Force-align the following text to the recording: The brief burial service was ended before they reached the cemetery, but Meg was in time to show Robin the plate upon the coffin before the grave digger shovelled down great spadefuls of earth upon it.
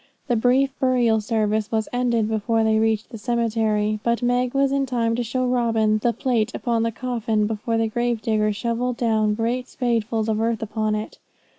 The 0.27 0.35
brief 0.35 0.71
burial 0.79 1.21
service 1.21 1.71
was 1.71 1.87
ended 1.93 2.27
before 2.27 2.63
they 2.63 2.79
reached 2.79 3.11
the 3.11 3.19
cemetery, 3.19 3.99
but 4.03 4.23
Meg 4.23 4.55
was 4.55 4.71
in 4.71 4.87
time 4.87 5.15
to 5.15 5.21
show 5.23 5.45
Robin 5.45 5.99
the 5.99 6.11
plate 6.11 6.55
upon 6.55 6.81
the 6.81 6.91
coffin 6.91 7.45
before 7.45 7.77
the 7.77 7.87
grave 7.87 8.19
digger 8.19 8.51
shovelled 8.51 8.97
down 8.97 9.35
great 9.35 9.67
spadefuls 9.67 10.27
of 10.27 10.41
earth 10.41 10.63
upon 10.63 10.95
it. 10.95 11.19